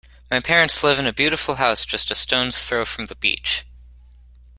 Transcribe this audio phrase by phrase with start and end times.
[0.31, 3.65] My parents live in a beautiful house just a stone's throw from the beach.